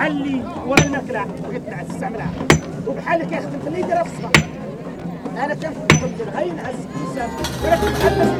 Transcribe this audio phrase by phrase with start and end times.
[0.00, 2.32] بحال اللي ورا الماكله بغيت تستعملها
[2.86, 4.32] وبحال اللي كيخدم في اللي يديرها في الصباح
[5.44, 5.86] انا كنفهم
[6.36, 7.30] غير نعس الانسان
[7.64, 8.36] ولكن بحال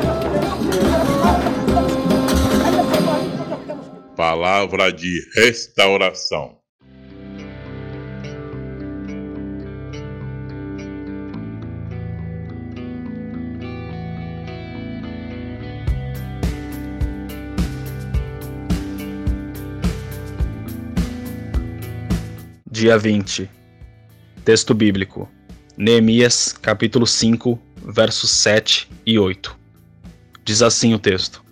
[4.16, 6.59] Palavra de restauração.
[22.81, 23.47] Dia 20.
[24.43, 25.29] Texto bíblico.
[25.77, 29.55] Neemias, capítulo 5, versos 7 e 8.
[30.43, 31.43] Diz assim o texto: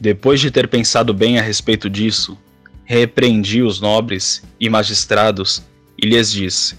[0.00, 2.36] Depois de ter pensado bem a respeito disso,
[2.84, 5.62] repreendi os nobres e magistrados
[5.96, 6.74] e lhes disse: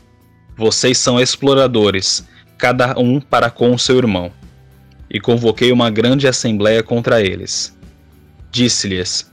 [0.58, 2.28] Vocês são exploradores,
[2.58, 4.30] cada um para com o seu irmão.
[5.10, 7.74] E convoquei uma grande assembleia contra eles.
[8.52, 9.32] Disse-lhes: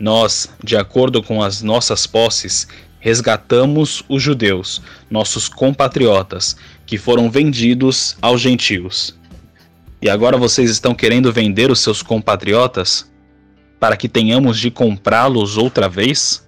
[0.00, 2.66] Nós, de acordo com as nossas posses,
[3.00, 9.16] resgatamos os judeus, nossos compatriotas, que foram vendidos aos gentios.
[10.00, 13.10] E agora vocês estão querendo vender os seus compatriotas
[13.80, 16.46] para que tenhamos de comprá-los outra vez?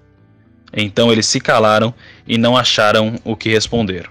[0.73, 1.93] Então eles se calaram
[2.27, 4.09] e não acharam o que responder.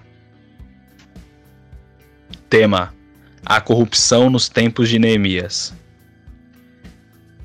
[2.50, 2.94] Tema:
[3.46, 5.74] A corrupção nos tempos de Neemias.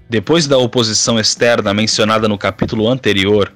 [0.08, 3.52] Depois da oposição externa mencionada no capítulo anterior,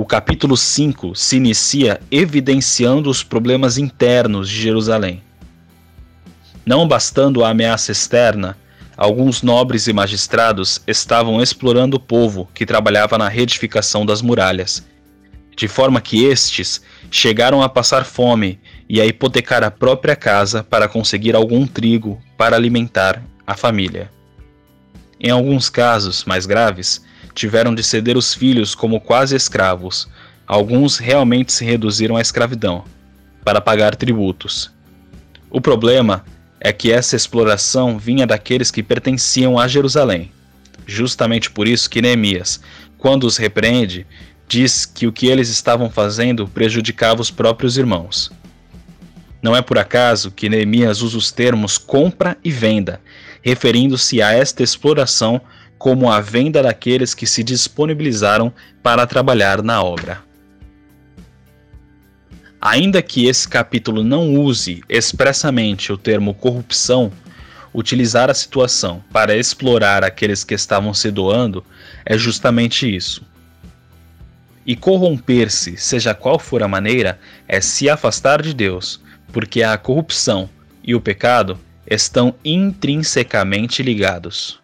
[0.00, 5.24] o capítulo 5 se inicia evidenciando os problemas internos de Jerusalém.
[6.64, 8.56] Não bastando a ameaça externa,
[8.96, 14.86] alguns nobres e magistrados estavam explorando o povo que trabalhava na reedificação das muralhas,
[15.56, 20.86] de forma que estes chegaram a passar fome e a hipotecar a própria casa para
[20.86, 24.08] conseguir algum trigo para alimentar a família.
[25.18, 27.02] Em alguns casos mais graves,
[27.38, 30.08] tiveram de ceder os filhos como quase escravos.
[30.46, 32.84] Alguns realmente se reduziram à escravidão,
[33.44, 34.70] para pagar tributos.
[35.48, 36.24] O problema
[36.60, 40.32] é que essa exploração vinha daqueles que pertenciam a Jerusalém.
[40.86, 42.60] Justamente por isso que Neemias,
[42.98, 44.06] quando os repreende,
[44.48, 48.32] diz que o que eles estavam fazendo prejudicava os próprios irmãos.
[49.40, 53.00] Não é por acaso que Neemias usa os termos compra e venda,
[53.42, 55.40] referindo-se a esta exploração
[55.78, 58.52] como a venda daqueles que se disponibilizaram
[58.82, 60.22] para trabalhar na obra.
[62.60, 67.12] Ainda que esse capítulo não use expressamente o termo corrupção,
[67.72, 71.64] utilizar a situação para explorar aqueles que estavam se doando
[72.04, 73.24] é justamente isso.
[74.66, 79.00] E corromper-se, seja qual for a maneira, é se afastar de Deus,
[79.32, 80.50] porque a corrupção
[80.82, 84.60] e o pecado estão intrinsecamente ligados.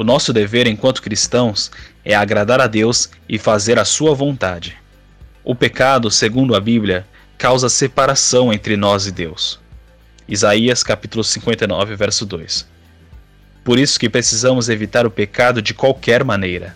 [0.00, 1.70] O nosso dever enquanto cristãos
[2.02, 4.74] é agradar a Deus e fazer a sua vontade.
[5.44, 7.06] O pecado, segundo a Bíblia,
[7.36, 9.60] causa separação entre nós e Deus.
[10.26, 12.66] Isaías capítulo 59, verso 2.
[13.62, 16.74] Por isso que precisamos evitar o pecado de qualquer maneira.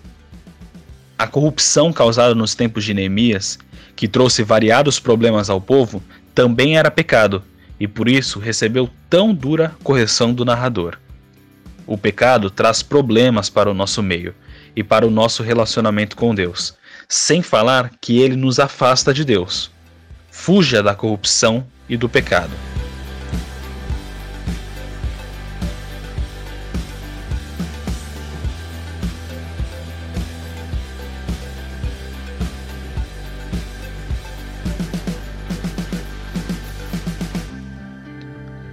[1.18, 3.58] A corrupção causada nos tempos de Neemias,
[3.96, 6.02] que trouxe variados problemas ao povo,
[6.34, 7.42] também era pecado,
[7.80, 10.98] e por isso recebeu tão dura correção do narrador.
[11.86, 14.34] O pecado traz problemas para o nosso meio
[14.74, 16.74] e para o nosso relacionamento com Deus,
[17.08, 19.70] sem falar que ele nos afasta de Deus.
[20.30, 22.52] Fuja da corrupção e do pecado.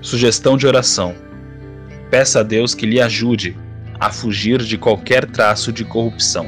[0.01, 1.30] Sugestão de oração
[2.11, 3.57] peça a Deus que lhe ajude
[3.97, 6.45] a fugir de qualquer traço de corrupção.